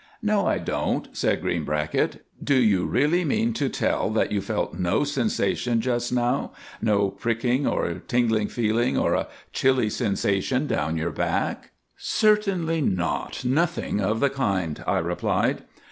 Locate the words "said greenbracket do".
1.15-2.55